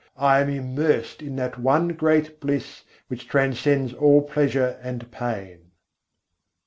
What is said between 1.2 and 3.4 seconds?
in that one great bliss which